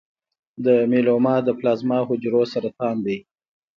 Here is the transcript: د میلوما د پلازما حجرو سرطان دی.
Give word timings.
د 0.65 0.67
میلوما 0.91 1.35
د 1.43 1.49
پلازما 1.59 1.99
حجرو 2.09 2.41
سرطان 2.53 2.95
دی. 3.05 3.17